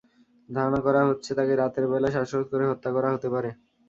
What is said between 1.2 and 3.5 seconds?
তাকে রাতের বেলায় শ্বাসরোধ করে হত্যা করা হতে পারে।